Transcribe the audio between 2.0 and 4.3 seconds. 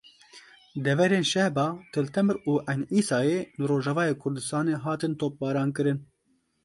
Temir û Eyn Îsayê li Rojavayê